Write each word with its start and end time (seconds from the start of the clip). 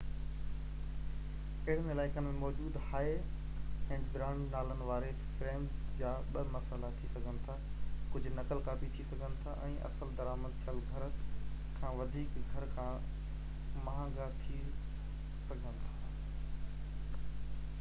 اهڙن 1.65 1.89
علائقن 1.95 2.23
۾ 2.27 2.29
موجود 2.43 2.77
هائي-اينڊ 2.85 4.07
برانڊ 4.15 4.47
نالن 4.57 4.79
واري 4.87 5.11
فريمز 5.41 5.75
جا 5.99 6.13
ٻه 6.37 6.49
مسئلا 6.55 6.89
ٿي 7.01 7.11
سگهن 7.11 7.37
ٿا 7.49 7.57
ڪجهه 8.15 8.33
نقل 8.39 8.63
ڪاپي 8.69 8.89
ٿي 8.97 9.05
سگهن 9.11 9.37
ٿا 9.45 9.53
۽ 9.69 9.77
اصل 9.91 10.17
درآمد 10.23 10.57
ٿيل 10.65 10.81
گهر 10.89 11.07
کان 11.77 11.95
وڌيڪ 12.01 12.41
گهر 12.41 12.67
کان 12.75 13.79
مهانگا 13.85 14.29
ٿي 14.41 14.61
سگهن 14.73 15.79
ٿا 15.87 17.23